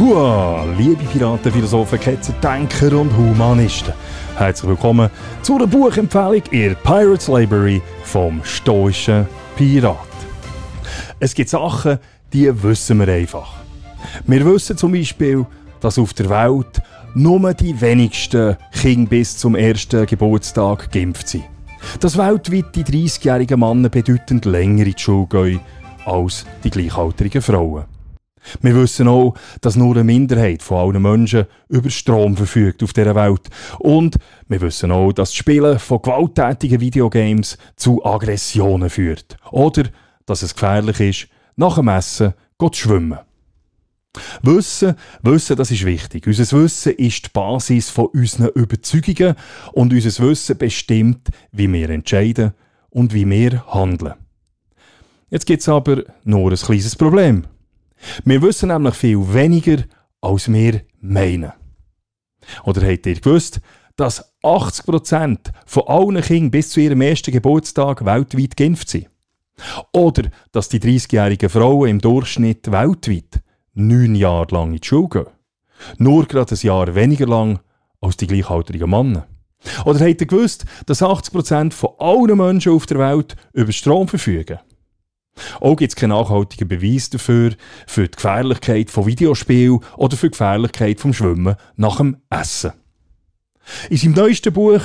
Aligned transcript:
Hua, 0.00 0.64
liebe 0.78 1.04
Piraten, 1.04 1.52
Philosophen, 1.52 2.00
Ketzer, 2.00 2.32
Denker 2.42 2.98
und 2.98 3.14
Humanisten. 3.14 3.92
Herzlich 4.34 4.70
willkommen 4.70 5.10
zu 5.42 5.56
einer 5.56 5.66
Buchempfehlung 5.66 6.42
in 6.52 6.74
Pirates 6.76 7.28
Library 7.28 7.82
vom 8.04 8.40
stoischen 8.42 9.26
Pirat. 9.56 9.98
Es 11.18 11.34
gibt 11.34 11.50
Sachen, 11.50 11.98
die 12.32 12.62
wissen 12.62 12.98
wir 12.98 13.08
einfach. 13.08 13.56
Wir 14.26 14.42
wissen 14.46 14.78
zum 14.78 14.92
Beispiel, 14.92 15.44
dass 15.80 15.98
auf 15.98 16.14
der 16.14 16.30
Welt 16.30 16.80
nur 17.12 17.52
die 17.52 17.78
wenigsten 17.78 18.56
Kinder 18.72 19.10
bis 19.10 19.36
zum 19.36 19.54
ersten 19.54 20.06
Geburtstag 20.06 20.90
geimpft 20.90 21.28
sind. 21.28 21.44
Dass 22.00 22.16
weltweit 22.16 22.74
die 22.74 22.84
30-jährigen 22.84 23.60
Männer 23.60 23.90
bedeutend 23.90 24.46
länger 24.46 24.86
in 24.86 24.94
die 24.94 24.98
Schule 24.98 25.26
gehen 25.26 25.60
als 26.06 26.46
die 26.64 26.70
gleichaltrigen 26.70 27.42
Frauen. 27.42 27.89
Wir 28.60 28.74
wissen 28.74 29.08
auch, 29.08 29.34
dass 29.60 29.76
nur 29.76 29.94
eine 29.94 30.04
Minderheit 30.04 30.62
von 30.62 30.78
allen 30.78 31.02
Menschen 31.02 31.46
über 31.68 31.90
Strom 31.90 32.36
verfügt 32.36 32.82
auf 32.82 32.92
dieser 32.92 33.14
Welt. 33.14 33.48
Und 33.78 34.16
wir 34.48 34.60
wissen 34.60 34.90
auch, 34.90 35.12
dass 35.12 35.30
das 35.30 35.36
Spielen 35.36 35.78
von 35.78 36.02
gewalttätigen 36.02 36.80
Videogames 36.80 37.58
zu 37.76 38.04
Aggressionen 38.04 38.90
führt. 38.90 39.36
Oder 39.50 39.84
dass 40.26 40.42
es 40.42 40.54
gefährlich 40.54 41.00
ist, 41.00 41.28
nach 41.56 41.76
dem 41.76 41.88
Essen 41.88 42.34
zu 42.58 42.70
schwimmen. 42.72 43.18
Wissen, 44.42 44.96
Wissen, 45.22 45.56
das 45.56 45.70
ist 45.70 45.84
wichtig. 45.84 46.26
Unser 46.26 46.60
Wissen 46.60 46.92
ist 46.92 47.26
die 47.26 47.30
Basis 47.32 47.90
von 47.90 48.06
unseren 48.06 48.48
Überzeugungen 48.48 49.36
und 49.72 49.92
unser 49.92 50.26
Wissen 50.26 50.58
bestimmt, 50.58 51.28
wie 51.52 51.72
wir 51.72 51.90
entscheiden 51.90 52.52
und 52.90 53.14
wie 53.14 53.28
wir 53.28 53.64
handeln. 53.68 54.14
Jetzt 55.30 55.46
gibt 55.46 55.62
es 55.62 55.68
aber 55.68 56.02
nur 56.24 56.50
ein 56.50 56.56
kleines 56.56 56.96
Problem. 56.96 57.44
Wir 58.24 58.42
wissen 58.42 58.68
nämlich 58.68 58.94
viel 58.94 59.32
weniger, 59.32 59.84
als 60.20 60.50
wir 60.52 60.82
meinen. 61.00 61.52
Oder 62.64 62.86
habt 62.90 63.06
ihr 63.06 63.20
gewusst, 63.20 63.60
dass 63.96 64.34
80% 64.42 65.38
von 65.66 65.82
allen 65.86 66.22
Kindern 66.22 66.50
bis 66.50 66.70
zu 66.70 66.80
ihrem 66.80 67.02
ersten 67.02 67.32
Geburtstag 67.32 68.04
weltweit 68.04 68.56
geimpft 68.56 68.88
sind? 68.88 69.08
Oder 69.92 70.30
dass 70.52 70.68
die 70.68 70.80
30-jährigen 70.80 71.50
Frauen 71.50 71.88
im 71.88 71.98
Durchschnitt 72.00 72.70
weltweit 72.72 73.42
neun 73.74 74.14
Jahre 74.14 74.54
lang 74.54 74.72
in 74.72 74.80
die 74.80 74.86
Schule 74.86 75.08
gehen? 75.08 75.26
Nur 75.98 76.26
gerade 76.26 76.54
ein 76.54 76.66
Jahr 76.66 76.94
weniger 76.94 77.26
lang 77.26 77.60
als 78.00 78.16
die 78.16 78.26
gleichaltrigen 78.26 78.88
Männer. 78.88 79.26
Oder 79.84 80.00
habt 80.00 80.20
ihr 80.20 80.26
gewusst, 80.26 80.64
dass 80.86 81.02
80% 81.02 81.72
von 81.72 81.90
allen 81.98 82.36
Menschen 82.36 82.72
auf 82.72 82.86
der 82.86 82.98
Welt 82.98 83.36
über 83.52 83.72
Strom 83.72 84.08
verfügen? 84.08 84.58
Auch 85.60 85.76
gibt 85.76 85.92
es 85.92 85.96
keinen 85.96 86.10
nachhaltigen 86.10 86.68
Beweis 86.68 87.10
dafür, 87.10 87.52
für 87.86 88.08
die 88.08 88.16
Gefährlichkeit 88.16 88.90
von 88.90 89.06
Videospielen 89.06 89.80
oder 89.96 90.16
für 90.16 90.26
die 90.26 90.32
Gefährlichkeit 90.32 91.00
vom 91.00 91.12
Schwimmen 91.12 91.56
nach 91.76 91.96
dem 91.96 92.16
Essen. 92.30 92.72
In 93.88 93.96
seinem 93.96 94.14
neuesten 94.14 94.52
Buch 94.52 94.82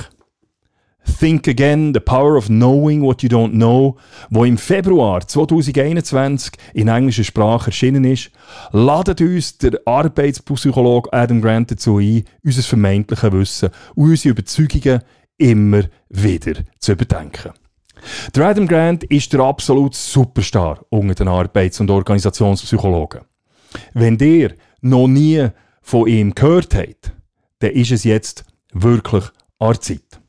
Think 1.20 1.48
Again, 1.48 1.94
The 1.94 2.00
Power 2.00 2.36
of 2.36 2.48
Knowing 2.48 3.02
What 3.02 3.22
You 3.22 3.30
Don't 3.30 3.52
Know, 3.52 3.98
wo 4.30 4.44
im 4.44 4.58
Februar 4.58 5.26
2021 5.26 6.54
in 6.74 6.88
englischer 6.88 7.24
Sprache 7.24 7.68
erschienen 7.68 8.04
ist, 8.04 8.32
ladet 8.72 9.22
uns 9.22 9.58
der 9.58 9.80
Arbeitspsychologe 9.86 11.14
Adam 11.14 11.42
Grant 11.42 11.72
dazu 11.72 12.00
ein, 12.00 12.24
unser 12.44 12.64
vermeintliches 12.64 13.32
Wissen 13.32 13.70
und 13.96 14.10
unsere 14.10 14.32
Überzeugungen 14.32 15.02
immer 15.38 15.84
wieder 16.10 16.56
zu 16.80 16.94
überdenken. 16.94 17.52
Der 18.36 18.46
Adam 18.46 18.68
Grant 18.68 19.04
ist 19.06 19.34
der 19.34 19.42
absolute 19.42 19.98
Superstar 19.98 20.86
unter 20.90 21.16
den 21.16 21.28
Arbeits- 21.28 21.80
und 21.80 21.90
Organisationspsychologen. 21.90 23.22
Wenn 23.94 24.18
ihr 24.20 24.56
noch 24.82 25.08
nie 25.08 25.48
von 25.82 26.08
ihm 26.08 26.34
gehört 26.34 26.76
habt, 26.76 27.14
dann 27.60 27.72
ist 27.72 27.92
es 27.92 28.04
jetzt 28.04 28.46
wirklich 28.74 29.26
an 29.60 29.80
Zeit. 29.80 30.20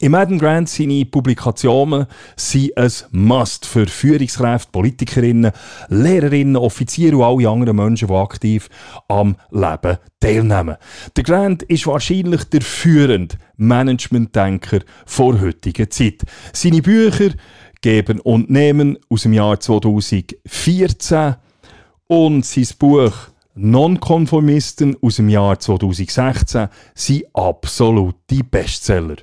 Im 0.00 0.14
Adam 0.14 0.38
Grant 0.38 0.68
seine 0.68 1.04
Publikationen 1.04 2.06
sind 2.36 2.76
ein 2.76 2.90
Must 3.12 3.64
für 3.64 3.86
Führungskräfte, 3.86 4.70
Politikerinnen, 4.72 5.52
Lehrerinnen, 5.88 6.56
Offiziere 6.56 7.16
und 7.16 7.22
alle 7.22 7.48
anderen 7.48 7.76
Menschen, 7.76 8.08
die 8.08 8.14
aktiv 8.14 8.68
am 9.08 9.36
Leben 9.50 9.98
teilnehmen. 10.20 10.76
Der 11.16 11.24
Grant 11.24 11.62
ist 11.64 11.86
wahrscheinlich 11.86 12.44
der 12.44 12.62
führende 12.62 13.36
Management-Denker 13.56 14.80
vor 15.06 15.40
heutiger 15.40 15.88
Zeit. 15.88 16.22
Seine 16.52 16.82
Bücher 16.82 17.30
Geben 17.80 18.20
und 18.20 18.50
Nehmen 18.50 18.98
aus 19.10 19.22
dem 19.22 19.34
Jahr 19.34 19.60
2014 19.60 21.36
und 22.06 22.44
sein 22.44 22.68
Buch 22.78 23.12
Nonkonformisten 23.54 24.96
aus 25.00 25.16
dem 25.16 25.28
Jahr 25.28 25.58
2016 25.58 26.68
sind 26.94 27.24
absolute 27.34 28.42
Bestseller. 28.50 29.16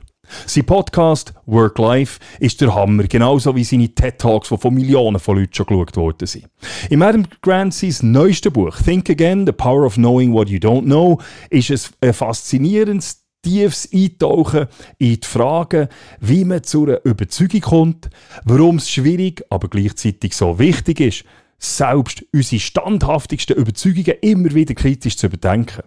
Sein 0.45 0.65
Podcast 0.65 1.33
Work 1.45 1.77
Life 1.79 2.19
ist 2.39 2.61
der 2.61 2.73
Hammer, 2.73 3.03
genauso 3.03 3.55
wie 3.55 3.63
seine 3.63 3.89
TED 3.89 4.19
Talks, 4.19 4.49
die 4.49 4.57
von 4.57 4.73
Millionen 4.73 5.19
von 5.19 5.37
Leuten 5.37 5.53
schon 5.53 5.65
geschaut 5.65 5.95
worden 5.95 6.27
sind. 6.27 6.47
In 6.89 7.01
Adam 7.01 7.25
Grant's 7.41 8.03
neuestes 8.03 8.51
Buch 8.51 8.77
Think 8.77 9.09
Again: 9.09 9.45
The 9.45 9.51
Power 9.51 9.85
of 9.85 9.95
Knowing 9.95 10.33
What 10.33 10.49
You 10.49 10.59
Don't 10.59 10.83
Know 10.83 11.19
ist 11.49 11.69
es 11.69 11.91
ein 12.01 12.13
faszinierendes 12.13 13.21
tiefes 13.41 13.89
Eintauchen 13.91 14.67
in 14.97 15.19
die 15.19 15.27
Frage, 15.27 15.89
wie 16.19 16.45
man 16.45 16.63
zu 16.63 16.83
einer 16.83 17.03
Überzeugung 17.05 17.61
kommt, 17.61 18.09
warum 18.43 18.77
es 18.77 18.89
schwierig, 18.89 19.43
aber 19.49 19.67
gleichzeitig 19.67 20.35
so 20.35 20.59
wichtig 20.59 20.99
ist, 20.99 21.23
selbst 21.57 22.23
unsere 22.33 22.59
standhaftigsten 22.59 23.55
Überzeugungen 23.55 24.15
immer 24.21 24.53
wieder 24.53 24.73
kritisch 24.73 25.17
zu 25.17 25.27
überdenken. 25.27 25.83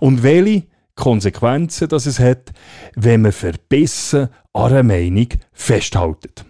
Und 0.00 0.22
welche 0.22 0.66
Konsequenzen 0.98 1.88
dass 1.88 2.06
es 2.06 2.18
hat, 2.18 2.52
wenn 2.96 3.22
man 3.22 3.32
verbissen 3.32 4.28
an 4.52 4.72
einer 4.72 4.82
Meinung 4.82 5.28
festhält. 5.52 6.44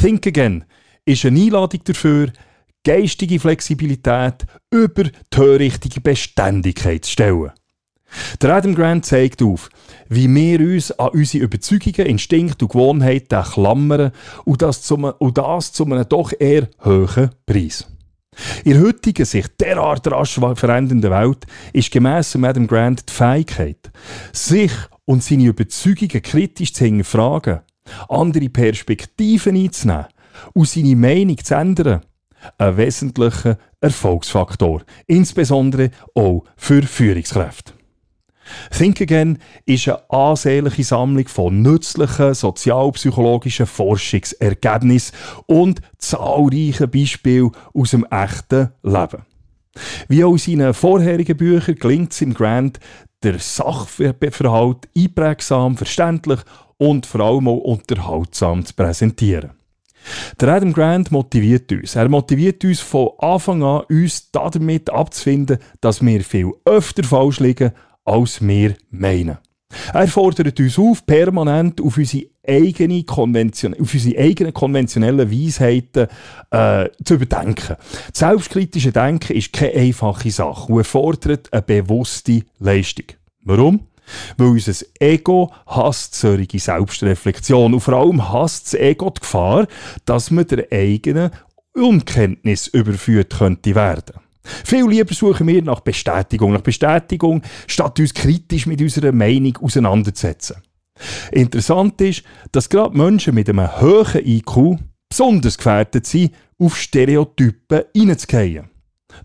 Think 0.00 0.26
Again 0.26 0.64
ist 1.04 1.24
eine 1.24 1.40
Einladung 1.40 1.80
dafür, 1.84 2.32
geistige 2.84 3.40
Flexibilität 3.40 4.46
über 4.70 5.04
die 5.04 5.12
törichtige 5.30 6.00
Beständigkeit 6.00 7.04
zu 7.04 7.12
stellen. 7.12 7.52
Der 8.42 8.54
Adam 8.54 8.74
Grant 8.74 9.06
zeigt 9.06 9.42
auf, 9.42 9.70
wie 10.08 10.28
wir 10.28 10.60
uns 10.60 10.92
an 10.92 11.08
unsere 11.08 11.44
Überzeugungen, 11.44 12.06
Instinkte 12.06 12.66
und 12.66 12.72
Gewohnheiten 12.72 13.42
klammern 13.42 14.12
das 14.44 14.90
und 14.90 15.38
das 15.38 15.72
zu 15.72 15.86
einem 15.86 16.08
doch 16.08 16.32
eher 16.38 16.68
hohen 16.84 17.30
Preis. 17.46 17.86
In 18.64 18.72
der 18.72 18.82
heutigen, 18.82 19.24
sich 19.24 19.46
derart 19.60 20.10
rasch 20.10 20.38
verändernden 20.54 21.10
Welt 21.10 21.46
ist 21.72 21.90
gemäss 21.90 22.36
Adam 22.36 22.66
Grant 22.66 23.08
die 23.08 23.12
Fähigkeit, 23.12 23.90
sich 24.32 24.72
und 25.04 25.22
seine 25.22 25.46
Überzeugungen 25.46 26.22
kritisch 26.22 26.72
zu 26.72 26.84
hinterfragen, 26.84 27.60
andere 28.08 28.48
Perspektiven 28.48 29.56
einzunehmen 29.56 30.06
und 30.54 30.68
seine 30.68 30.96
Meinung 30.96 31.38
zu 31.38 31.54
ändern, 31.54 32.02
ein 32.58 32.76
wesentlicher 32.76 33.58
Erfolgsfaktor, 33.80 34.82
insbesondere 35.06 35.90
auch 36.14 36.44
für 36.56 36.82
Führungskräfte. 36.82 37.74
Think 38.76 39.00
Again 39.00 39.38
ist 39.66 39.88
eine 39.88 40.10
ansehnliche 40.10 40.84
Sammlung 40.84 41.28
von 41.28 41.62
nützlichen 41.62 42.34
sozialpsychologischen 42.34 43.66
Forschungsergebnissen 43.66 45.16
und 45.46 45.80
zahlreichen 45.98 46.90
Beispielen 46.90 47.52
aus 47.74 47.90
dem 47.90 48.04
echten 48.10 48.70
Leben. 48.82 49.22
Wie 50.08 50.24
auch 50.24 50.32
in 50.32 50.38
seinen 50.38 50.74
vorherigen 50.74 51.36
Büchern 51.36 51.76
gelingt 51.76 52.12
es 52.12 52.20
im 52.20 52.34
Grant, 52.34 52.78
der 53.22 53.38
Sachverhalt 53.38 54.88
einprägsam, 54.96 55.76
verständlich 55.76 56.40
und 56.76 57.06
vor 57.06 57.20
allem 57.20 57.48
auch 57.48 57.58
unterhaltsam 57.58 58.64
zu 58.64 58.74
präsentieren. 58.74 59.52
Der 60.40 60.48
Adam 60.48 60.72
Grant 60.72 61.12
motiviert 61.12 61.70
uns. 61.70 61.94
Er 61.94 62.08
motiviert 62.08 62.64
uns 62.64 62.80
von 62.80 63.10
Anfang 63.18 63.62
an, 63.62 63.84
uns 63.88 64.30
damit 64.32 64.90
abzufinden, 64.90 65.58
dass 65.80 66.04
wir 66.04 66.22
viel 66.22 66.52
öfter 66.64 67.04
falsch 67.04 67.38
liegen 67.38 67.72
als 68.04 68.46
wir 68.46 68.74
meinen. 68.90 69.38
Er 69.92 70.08
fordert 70.08 70.58
uns 70.60 70.78
auf, 70.78 71.06
permanent 71.06 71.80
auf 71.80 71.96
unsere, 71.96 72.26
eigene 72.46 73.04
Konvention 73.04 73.74
auf 73.80 73.94
unsere 73.94 74.18
eigenen 74.18 74.52
konventionellen 74.52 75.30
Weisheiten 75.30 76.08
äh, 76.50 76.88
zu 77.04 77.14
überdenken. 77.14 77.76
Selbstkritische 78.12 78.92
Denken 78.92 79.36
ist 79.36 79.52
keine 79.52 79.74
einfache 79.74 80.30
Sache 80.30 80.72
und 80.72 80.78
erfordert 80.78 81.52
eine 81.52 81.62
bewusste 81.62 82.42
Leistung. 82.58 83.06
Warum? 83.44 83.80
Weil 84.36 84.48
unser 84.48 84.84
Ego 84.98 85.52
hasst 85.66 86.16
solche 86.16 86.58
Selbstreflexion 86.58 87.74
und 87.74 87.80
vor 87.80 87.94
allem 87.94 88.32
hasst 88.32 88.66
das 88.66 88.80
Ego 88.80 89.10
die 89.10 89.20
Gefahr, 89.20 89.66
dass 90.04 90.30
man 90.30 90.46
der 90.46 90.66
eigenen 90.70 91.30
Unkenntnis 91.74 92.66
überführt 92.66 93.34
könnte 93.38 93.74
werden. 93.74 94.21
Viel 94.44 94.88
lieber 94.88 95.14
suchen 95.14 95.46
wir 95.46 95.62
nach 95.62 95.80
Bestätigung, 95.80 96.52
nach 96.52 96.62
Bestätigung, 96.62 97.42
statt 97.66 98.00
uns 98.00 98.14
kritisch 98.14 98.66
mit 98.66 98.80
unserer 98.80 99.12
Meinung 99.12 99.56
auseinanderzusetzen. 99.58 100.56
Interessant 101.30 102.00
ist, 102.00 102.22
dass 102.50 102.68
gerade 102.68 102.96
Menschen 102.96 103.34
mit 103.34 103.48
einem 103.48 103.80
hohen 103.80 104.26
IQ 104.26 104.78
besonders 105.08 105.58
gefährdet 105.58 106.06
sind, 106.06 106.32
auf 106.58 106.76
Stereotypen 106.76 107.84
hineinzugehen. 107.94 108.70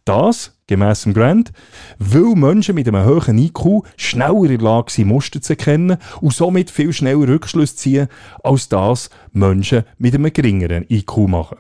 Das, 0.06 0.60
gemäss 0.68 1.04
dem 1.04 1.14
Grant, 1.14 1.52
weil 1.98 2.36
Menschen 2.36 2.76
mit 2.76 2.88
einem 2.88 3.06
hohen 3.06 3.38
IQ 3.38 3.84
schneller 3.96 4.44
in 4.44 4.50
der 4.50 4.58
Lage 4.60 4.92
sind, 4.92 5.08
Muster 5.08 5.42
zu 5.42 5.54
erkennen 5.54 5.98
und 6.22 6.34
somit 6.34 6.72
viel 6.72 6.92
schneller 6.92 7.28
Rückschlüsse 7.28 7.76
ziehen, 7.76 8.08
als 8.44 8.70
das 8.70 9.10
Menschen 9.32 9.84
mit 9.98 10.14
einem 10.14 10.32
geringeren 10.34 10.86
IQ 10.90 11.18
machen. 11.28 11.58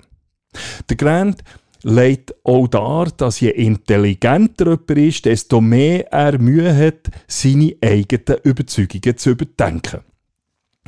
Der 0.89 0.97
Grant 0.97 1.43
legt 1.87 2.35
auch 2.43 2.67
dar, 2.67 3.05
dass 3.15 3.39
je 3.39 3.51
intelligenter 3.51 4.65
jemand 4.71 4.91
ist, 4.91 5.25
desto 5.25 5.61
mehr 5.61 6.11
er 6.11 6.37
Mühe 6.37 6.75
hat, 6.75 7.09
seine 7.27 7.75
eigenen 7.81 8.41
Überzeugungen 8.43 9.17
zu 9.17 9.29
überdenken. 9.29 10.01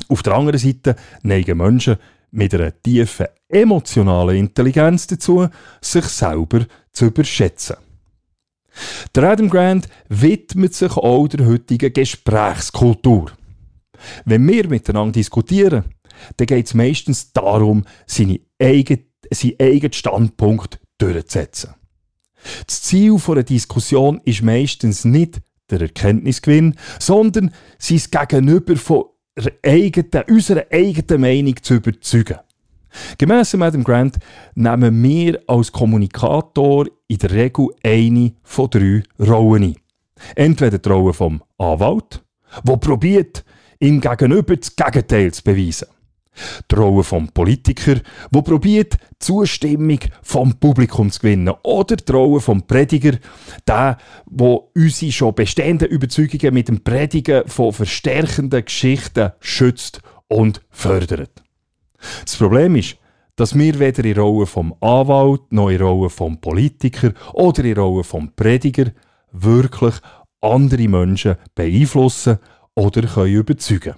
Auf 0.08 0.22
der 0.22 0.34
anderen 0.34 0.58
Seite 0.58 0.96
neigen 1.22 1.56
Menschen 1.56 1.96
mit 2.32 2.54
einer 2.54 2.78
tiefen 2.82 3.28
emotionalen 3.48 4.36
Intelligenz 4.36 5.06
dazu, 5.06 5.48
sich 5.80 6.04
selber 6.04 6.66
zu 6.92 7.06
überschätzen. 7.06 7.76
Der 9.14 9.24
Adam 9.24 9.48
Grant 9.48 9.88
widmet 10.10 10.74
sich 10.74 10.96
auch 10.96 11.26
der 11.28 11.46
heutigen 11.46 11.94
Gesprächskultur. 11.94 13.32
Wenn 14.26 14.46
wir 14.46 14.68
miteinander 14.68 15.12
diskutieren, 15.12 15.84
dann 16.36 16.46
geht 16.46 16.66
es 16.66 16.74
meistens 16.74 17.32
darum, 17.32 17.84
seine 18.06 18.40
eigene, 18.60 19.04
seinen 19.30 19.60
eigenen 19.60 19.92
Standpunkt 19.94 20.78
durchzusetzen. 21.00 21.74
Das 22.66 22.82
Ziel 22.82 23.16
einer 23.28 23.42
Diskussion 23.42 24.20
ist 24.24 24.42
meistens 24.42 25.04
nicht 25.04 25.40
der 25.70 25.82
Erkenntnisgewinn, 25.82 26.74
sondern 26.98 27.52
sein 27.78 28.28
Gegenüber 28.28 28.76
von 28.76 29.04
eigenen, 29.64 30.24
unserer 30.28 30.66
eigenen 30.70 31.20
Meinung 31.20 31.54
zu 31.62 31.74
überzeugen. 31.74 32.38
Gemäss 33.18 33.54
Adam 33.54 33.84
Grant 33.84 34.18
nehmen 34.54 35.02
wir 35.02 35.40
als 35.46 35.70
Kommunikator 35.70 36.86
in 37.06 37.18
der 37.18 37.30
Regel 37.30 37.68
eine 37.84 38.32
von 38.42 38.68
drei 38.68 39.02
Rollen 39.20 39.62
ein. 39.62 39.76
Entweder 40.34 40.78
die 40.78 40.88
Rolle 40.88 41.12
vom 41.12 41.42
Anwalt, 41.56 42.22
der 42.64 42.76
probiert, 42.76 43.44
ihm 43.78 44.00
gegenüber 44.00 44.56
das 44.56 44.74
Gegenteil 44.74 45.32
zu 45.32 45.42
beweisen. 45.44 45.88
Die 46.70 46.74
Rolle 46.74 47.02
vom 47.02 47.28
Politiker, 47.28 47.96
der 48.30 48.42
probiert, 48.42 48.96
Zustimmung 49.18 49.98
vom 50.22 50.54
Publikum 50.54 51.10
zu 51.10 51.20
gewinnen. 51.20 51.54
Oder 51.62 51.96
die 51.96 52.12
Rolle 52.12 52.40
vom 52.40 52.66
Prediger, 52.66 53.18
der, 53.66 53.98
der 54.26 54.60
unsere 54.74 55.12
schon 55.12 55.34
bestehenden 55.34 55.88
Überzeugungen 55.88 56.54
mit 56.54 56.68
dem 56.68 56.82
Predigen 56.82 57.46
von 57.46 57.72
verstärkenden 57.72 58.64
Geschichten 58.64 59.32
schützt 59.40 60.00
und 60.28 60.62
fördert. 60.70 61.42
Das 62.24 62.36
Problem 62.36 62.76
ist, 62.76 62.96
dass 63.36 63.58
wir 63.58 63.78
weder 63.78 64.04
in 64.04 64.18
Rolle 64.18 64.46
vom 64.46 64.74
Anwalt, 64.80 65.50
noch 65.50 65.70
in 65.70 65.80
Rolle 65.80 66.10
vom 66.10 66.40
Politiker 66.40 67.12
oder 67.32 67.64
in 67.64 67.76
Rolle 67.76 68.04
vom 68.04 68.32
Prediger 68.34 68.92
wirklich 69.32 69.94
andere 70.40 70.88
Menschen 70.88 71.36
beeinflussen 71.54 72.38
oder 72.74 73.02
können 73.02 73.32
überzeugen 73.32 73.94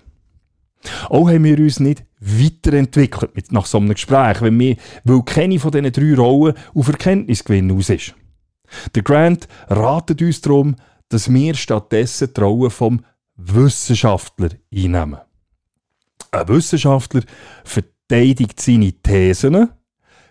auch 1.08 1.28
haben 1.28 1.44
wir 1.44 1.58
uns 1.58 1.80
nicht 1.80 2.04
weiterentwickelt 2.20 3.34
mit, 3.34 3.52
nach 3.52 3.66
so 3.66 3.78
einem 3.78 3.90
Gespräch, 3.90 4.40
wenn 4.42 4.58
wir, 4.58 4.76
weil 5.04 5.22
keine 5.22 5.58
von 5.58 5.70
diesen 5.70 5.92
drei 5.92 6.14
Rollen 6.14 6.54
auf 6.74 6.88
Erkenntnisgewinn 6.88 7.72
aus 7.72 7.90
ist. 7.90 8.14
Der 8.94 9.02
Grant 9.02 9.48
ratet 9.68 10.22
uns 10.22 10.40
darum, 10.40 10.76
dass 11.08 11.32
wir 11.32 11.54
stattdessen 11.54 12.32
die 12.34 12.40
Rolle 12.40 12.70
vom 12.70 13.04
Wissenschaftler 13.36 14.50
einnehmen. 14.72 15.18
Ein 16.30 16.48
Wissenschaftler 16.48 17.22
verteidigt 17.64 18.60
seine 18.60 18.92
Thesen, 18.92 19.68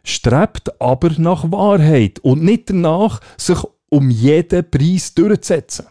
strebt 0.04 0.82
aber 0.82 1.12
nach 1.18 1.52
Wahrheit 1.52 2.20
und 2.20 2.44
nicht 2.44 2.70
danach, 2.70 3.20
sich 3.38 3.60
um 3.90 4.10
jeden 4.10 4.70
Preis 4.70 5.14
durchzusetzen. 5.14 5.88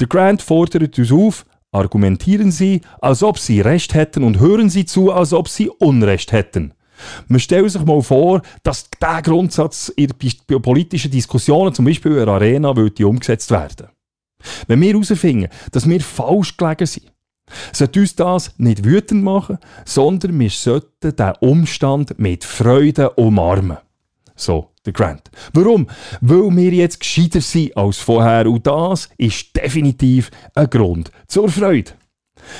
Der 0.00 0.08
Grant 0.08 0.40
fordert 0.42 0.98
uns 0.98 1.12
auf, 1.12 1.44
Argumentieren 1.72 2.52
Sie, 2.52 2.82
als 3.00 3.22
ob 3.22 3.38
Sie 3.38 3.62
Recht 3.62 3.94
hätten 3.94 4.24
und 4.24 4.38
hören 4.38 4.68
Sie 4.68 4.84
zu, 4.84 5.10
als 5.10 5.32
ob 5.32 5.48
Sie 5.48 5.70
Unrecht 5.70 6.30
hätten. 6.30 6.74
Man 7.28 7.40
stellt 7.40 7.70
sich 7.70 7.84
mal 7.84 8.02
vor, 8.02 8.42
dass 8.62 8.88
dieser 8.90 9.22
Grundsatz 9.22 9.88
in 9.88 10.10
politischen 10.62 11.10
Diskussionen, 11.10 11.74
zum 11.74 11.86
Beispiel 11.86 12.12
in 12.12 12.26
der 12.26 12.28
Arena, 12.28 12.76
würde 12.76 13.06
umgesetzt 13.06 13.50
werden. 13.50 13.88
Wenn 14.66 14.80
wir 14.80 14.92
herausfinden, 14.92 15.48
dass 15.70 15.88
wir 15.88 16.00
falsch 16.00 16.56
gelegen 16.56 16.86
sind, 16.86 17.12
sollte 17.72 18.00
uns 18.00 18.16
das 18.16 18.54
nicht 18.58 18.84
wütend 18.84 19.24
machen, 19.24 19.58
sondern 19.84 20.38
wir 20.38 20.50
sollten 20.50 21.16
diesen 21.16 21.32
Umstand 21.40 22.18
mit 22.18 22.44
Freude 22.44 23.10
umarmen. 23.10 23.78
So, 24.36 24.71
der 24.84 24.92
Grant. 24.92 25.30
Warum? 25.52 25.88
Weil 26.20 26.56
wir 26.56 26.72
jetzt 26.72 27.00
gescheiter 27.00 27.40
sind 27.40 27.76
als 27.76 27.98
vorher 27.98 28.46
und 28.46 28.66
das 28.66 29.08
ist 29.16 29.56
definitiv 29.56 30.30
ein 30.54 30.70
Grund 30.70 31.10
zur 31.26 31.48
Freude. 31.48 31.92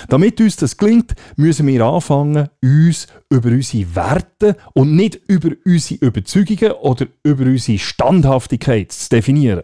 Damit 0.09 0.41
uns 0.41 0.57
das 0.57 0.77
gelingt, 0.77 1.15
müssen 1.37 1.67
wir 1.67 1.85
anfangen, 1.85 2.49
uns 2.63 3.09
über 3.31 3.49
unsere 3.49 3.95
Werte 3.97 4.57
und 4.75 4.95
nicht 4.95 5.21
über 5.27 5.51
unsere 5.65 6.05
Überzeugungen 6.05 6.73
oder 6.73 7.07
über 7.25 7.45
unsere 7.45 7.79
Standhaftigkeit 7.79 8.93
zu 8.93 9.09
definieren. 9.09 9.63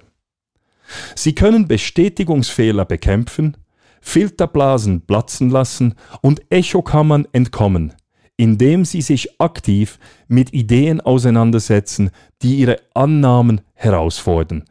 Sie 1.14 1.34
können 1.34 1.68
Bestätigungsfehler 1.68 2.84
bekämpfen, 2.84 3.56
Filterblasen 4.00 5.02
platzen 5.02 5.50
lassen 5.50 5.94
und 6.22 6.42
Echokammern 6.50 7.28
entkommen 7.32 7.94
indem 8.38 8.86
sie 8.86 9.02
sich 9.02 9.38
aktiv 9.40 9.98
mit 10.28 10.54
Ideen 10.54 11.02
auseinandersetzen, 11.02 12.10
die 12.40 12.54
ihre 12.54 12.80
Annahmen 12.94 13.60
herausfordern. 13.74 14.64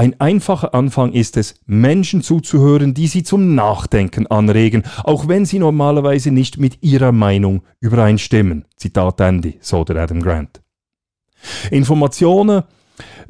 Ein 0.00 0.18
einfacher 0.20 0.74
Anfang 0.74 1.12
ist 1.12 1.36
es, 1.36 1.56
Menschen 1.66 2.22
zuzuhören, 2.22 2.94
die 2.94 3.08
sie 3.08 3.24
zum 3.24 3.56
Nachdenken 3.56 4.28
anregen, 4.28 4.84
auch 5.02 5.26
wenn 5.26 5.44
sie 5.44 5.58
normalerweise 5.58 6.30
nicht 6.30 6.58
mit 6.58 6.84
ihrer 6.84 7.10
Meinung 7.10 7.62
übereinstimmen. 7.80 8.64
Zitat 8.76 9.20
Andy, 9.20 9.58
so 9.60 9.82
der 9.82 9.96
Adam 9.96 10.22
Grant. 10.22 10.62
Informationen, 11.72 12.62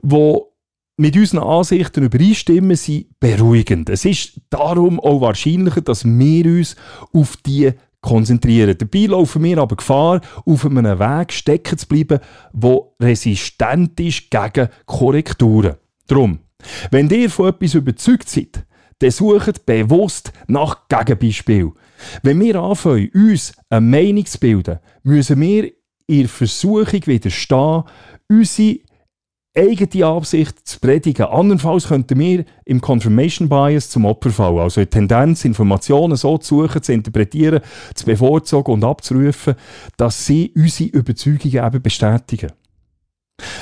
wo 0.02 0.52
mit 0.98 1.16
unseren 1.16 1.42
Ansichten 1.42 2.04
übereinstimmen, 2.04 2.76
sind 2.76 3.18
beruhigend. 3.18 3.88
Es 3.88 4.04
ist 4.04 4.38
darum 4.50 5.00
auch 5.00 5.22
wahrscheinlicher, 5.22 5.80
dass 5.80 6.04
wir 6.04 6.44
uns 6.44 6.76
auf 7.14 7.38
die 7.38 7.72
konzentrieren. 8.00 8.76
Dabei 8.78 9.06
laufen 9.06 9.42
wir 9.42 9.58
aber 9.58 9.76
Gefahr, 9.76 10.20
auf 10.44 10.64
einem 10.64 10.98
Weg 10.98 11.32
stecken 11.32 11.78
zu 11.78 11.86
bleiben, 11.86 12.20
der 12.52 12.80
resistent 13.00 13.98
ist 14.00 14.30
gegen 14.30 14.68
Korrekturen. 14.86 15.76
Drum, 16.06 16.38
wenn 16.90 17.10
ihr 17.10 17.30
von 17.30 17.48
etwas 17.48 17.74
überzeugt 17.74 18.28
seid, 18.28 18.64
dann 18.98 19.10
sucht 19.10 19.64
bewusst 19.64 20.32
nach 20.46 20.88
Gegenbeispiel. 20.88 21.72
Wenn 22.22 22.40
wir 22.40 22.56
anfangen, 22.56 23.10
uns 23.14 23.52
eine 23.68 23.80
Meinung 23.80 24.26
zu 24.26 24.38
bilden, 24.38 24.78
müssen 25.02 25.40
wir 25.40 25.70
in 26.06 26.28
Versuchung 26.28 27.06
widerstehen, 27.06 27.84
unsere 28.28 28.78
eigene 29.58 30.06
Absicht 30.06 30.66
zu 30.66 30.78
predigen. 30.78 31.26
Andernfalls 31.26 31.88
könnten 31.88 32.18
wir 32.18 32.44
im 32.64 32.80
Confirmation 32.80 33.48
Bias 33.48 33.90
zum 33.90 34.04
Opfer 34.04 34.30
fallen. 34.30 34.58
Also 34.58 34.80
die 34.80 34.86
Tendenz, 34.86 35.44
Informationen 35.44 36.16
so 36.16 36.38
zu 36.38 36.62
suchen, 36.62 36.82
zu 36.82 36.92
interpretieren, 36.92 37.60
zu 37.94 38.06
bevorzugen 38.06 38.74
und 38.74 38.84
abzurufen, 38.84 39.54
dass 39.96 40.24
sie 40.24 40.52
unsere 40.54 40.90
Überzeugungen 40.90 41.66
eben 41.66 41.82
bestätigen. 41.82 42.52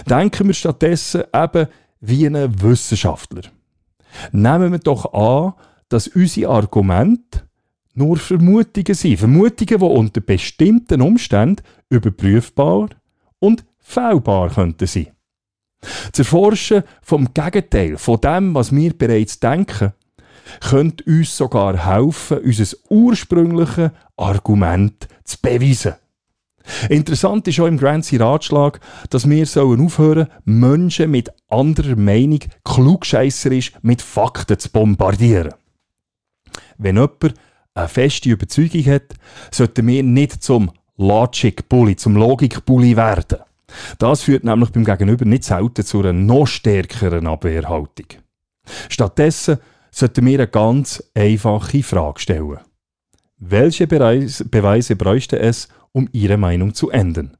Denken 0.08 0.46
wir 0.46 0.54
stattdessen 0.54 1.24
eben 1.34 1.66
wie 2.00 2.26
ein 2.26 2.62
Wissenschaftler. 2.62 3.42
Nehmen 4.32 4.72
wir 4.72 4.78
doch 4.78 5.12
an, 5.12 5.54
dass 5.88 6.08
unsere 6.08 6.50
Argumente 6.50 7.42
nur 7.94 8.16
Vermutungen 8.18 8.94
sind. 8.94 9.18
Vermutungen, 9.18 9.78
die 9.80 9.84
unter 9.84 10.20
bestimmten 10.20 11.00
Umständen 11.00 11.62
überprüfbar 11.88 12.90
und 13.38 13.64
fehlbar 13.78 14.50
könnten 14.50 14.86
sein. 14.86 15.15
Das 15.80 16.18
Erforschen 16.18 16.82
vom 17.02 17.32
Gegenteil, 17.32 17.98
von 17.98 18.20
dem, 18.20 18.54
was 18.54 18.74
wir 18.74 18.96
bereits 18.96 19.40
denken, 19.40 19.92
könnte 20.60 21.04
uns 21.04 21.36
sogar 21.36 21.86
helfen, 21.86 22.38
unser 22.38 22.76
ursprüngliches 22.88 23.90
Argument 24.16 25.08
zu 25.24 25.36
beweisen. 25.42 25.94
Interessant 26.88 27.46
ist 27.46 27.60
auch 27.60 27.66
im 27.66 27.78
Grancy 27.78 28.16
Ratschlag, 28.16 28.80
dass 29.10 29.28
wir 29.28 29.46
sollen 29.46 29.84
aufhören, 29.84 30.28
Menschen 30.44 31.10
mit 31.12 31.30
anderer 31.48 31.96
Meinung 31.96 32.40
klugscheisserisch 32.64 33.72
mit 33.82 34.02
Fakten 34.02 34.58
zu 34.58 34.70
bombardieren. 34.70 35.54
Wenn 36.76 36.96
jemand 36.96 37.34
eine 37.74 37.88
feste 37.88 38.30
Überzeugung 38.30 38.84
hat, 38.86 39.14
sollten 39.50 39.86
wir 39.86 40.02
nicht 40.02 40.42
zum 40.42 40.72
Logic 40.96 41.68
Bully, 41.68 41.94
zum 41.94 42.16
Logik 42.16 42.64
Bully 42.64 42.96
werden. 42.96 43.38
Das 43.98 44.22
führt 44.22 44.44
nämlich 44.44 44.70
beim 44.70 44.84
Gegenüber 44.84 45.24
nicht 45.24 45.44
selten 45.44 45.84
zu 45.84 46.00
einer 46.00 46.12
noch 46.12 46.46
stärkeren 46.46 47.26
Abwehrhaltung. 47.26 48.06
Stattdessen 48.88 49.58
sollten 49.90 50.26
wir 50.26 50.38
eine 50.38 50.48
ganz 50.48 51.02
einfache 51.14 51.82
Frage 51.82 52.20
stellen. 52.20 52.58
Welche 53.38 53.86
Beweise 53.86 54.96
bräuchte 54.96 55.38
es, 55.38 55.68
um 55.92 56.08
Ihre 56.12 56.36
Meinung 56.36 56.74
zu 56.74 56.90
ändern? 56.90 57.36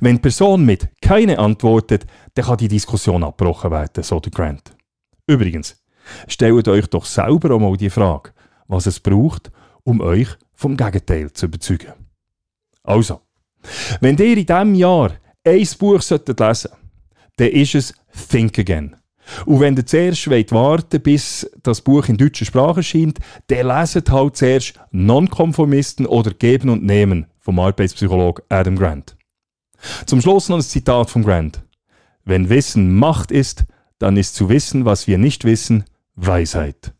Wenn 0.00 0.16
die 0.16 0.22
Person 0.22 0.64
mit 0.64 0.88
keine 1.00 1.38
antwortet, 1.38 2.06
dann 2.34 2.46
kann 2.46 2.56
die 2.56 2.68
Diskussion 2.68 3.22
abgebrochen 3.22 3.70
werden, 3.70 4.02
so 4.02 4.20
der 4.20 4.32
Grant. 4.32 4.74
Übrigens, 5.26 5.82
stellt 6.28 6.68
euch 6.68 6.86
doch 6.86 7.04
selber 7.04 7.54
auch 7.54 7.58
mal 7.58 7.76
die 7.76 7.90
Frage, 7.90 8.30
was 8.68 8.86
es 8.86 9.00
braucht, 9.00 9.50
um 9.84 10.00
euch 10.00 10.28
vom 10.54 10.76
Gegenteil 10.76 11.32
zu 11.32 11.46
überzeugen. 11.46 11.92
Also, 12.82 13.20
wenn 14.00 14.16
ihr 14.16 14.36
in 14.36 14.46
diesem 14.46 14.74
Jahr 14.74 15.12
ein 15.46 15.68
Buch 15.78 16.02
solltet 16.02 16.40
lesen 16.40 16.70
dann 17.36 17.48
ist 17.48 17.74
es 17.74 17.94
Think 18.30 18.58
Again. 18.58 18.96
Und 19.44 19.60
wenn 19.60 19.76
ihr 19.76 19.84
zuerst 19.84 20.30
wollt 20.30 20.52
warten 20.52 21.00
bis 21.00 21.50
das 21.62 21.80
Buch 21.80 22.08
in 22.08 22.16
deutscher 22.16 22.44
Sprache 22.44 22.78
erscheint, 22.78 23.18
dann 23.48 23.66
leset 23.66 24.10
halt 24.10 24.36
zuerst 24.36 24.74
Nonkonformisten 24.92 26.06
oder 26.06 26.30
Geben 26.30 26.70
und 26.70 26.84
Nehmen 26.84 27.26
vom 27.40 27.58
Arbeitspsychologen 27.58 28.44
Adam 28.48 28.76
Grant. 28.76 29.16
Zum 30.06 30.20
Schluss 30.20 30.48
noch 30.48 30.56
ein 30.56 30.62
Zitat 30.62 31.10
von 31.10 31.24
Grant. 31.24 31.62
Wenn 32.24 32.48
Wissen 32.48 32.94
Macht 32.94 33.30
ist, 33.30 33.64
dann 33.98 34.16
ist 34.16 34.34
zu 34.34 34.48
wissen, 34.48 34.84
was 34.84 35.06
wir 35.06 35.18
nicht 35.18 35.44
wissen, 35.44 35.84
Weisheit. 36.14 36.92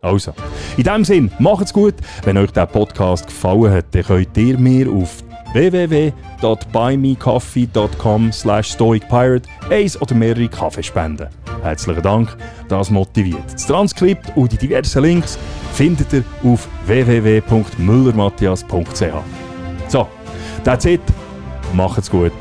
Also, 0.00 0.34
in 0.76 0.82
diesem 0.82 1.04
Sinn, 1.04 1.32
macht's 1.38 1.72
gut. 1.72 1.94
Wenn 2.24 2.36
euch 2.36 2.50
der 2.50 2.66
Podcast 2.66 3.28
gefallen 3.28 3.72
hat, 3.72 3.94
dann 3.94 4.02
könnt 4.02 4.36
ihr 4.36 4.58
mir 4.58 4.90
auf 4.90 5.22
www.buymecoffee.com 5.52 8.32
slash 8.32 8.72
stoicpirate 8.72 9.48
eins 9.70 10.00
oder 10.00 10.14
mehrere 10.14 10.48
Kaffee 10.48 10.82
spenden. 10.82 11.28
Herzlichen 11.62 12.02
Dank, 12.02 12.34
das 12.68 12.90
motiviert. 12.90 13.52
Das 13.52 13.66
Transkript 13.66 14.32
und 14.36 14.52
die 14.52 14.56
diversen 14.56 15.02
Links 15.02 15.38
findet 15.72 16.12
ihr 16.12 16.24
auf 16.44 16.68
www.müllermatthias.ch. 16.86 19.02
So, 19.88 20.06
that's 20.64 20.84
it. 20.84 21.00
Macht's 21.74 22.10
gut. 22.10 22.32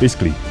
Bis 0.00 0.18
gleich. 0.18 0.47